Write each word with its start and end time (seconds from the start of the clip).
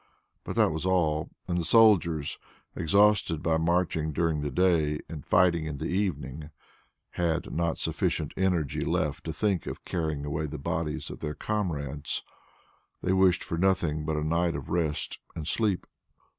But 0.43 0.55
that 0.55 0.71
was 0.71 0.83
all, 0.83 1.29
and 1.47 1.59
the 1.59 1.63
soldiers, 1.63 2.39
exhausted 2.75 3.43
by 3.43 3.57
marching 3.57 4.11
during 4.11 4.41
the 4.41 4.49
day 4.49 4.99
and 5.07 5.23
fighting 5.23 5.67
in 5.67 5.77
the 5.77 5.85
evening, 5.85 6.49
had 7.11 7.53
not 7.53 7.77
sufficient 7.77 8.33
energy 8.35 8.81
left 8.83 9.25
to 9.25 9.31
think 9.31 9.67
of 9.67 9.85
carrying 9.85 10.25
away 10.25 10.47
the 10.47 10.57
bodies 10.57 11.11
of 11.11 11.19
their 11.19 11.35
comrades. 11.35 12.23
They 13.03 13.13
wished 13.13 13.43
for 13.43 13.59
nothing 13.59 14.03
but 14.03 14.17
a 14.17 14.23
night 14.23 14.55
of 14.55 14.69
rest 14.69 15.19
and 15.35 15.47
sleep. 15.47 15.85